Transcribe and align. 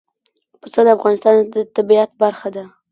پسه 0.61 0.79
د 0.85 0.87
افغانستان 0.97 1.35
د 1.53 1.55
طبیعت 1.75 2.09
برخه 2.21 2.47
ده. 2.55 2.63